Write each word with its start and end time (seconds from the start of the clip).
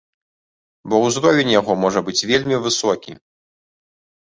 Бо 0.93 1.01
ўзровень 1.03 1.51
яго 1.59 1.77
можа 1.83 2.03
быць 2.09 2.17
вельмі 2.33 2.55
высокі. 2.67 3.11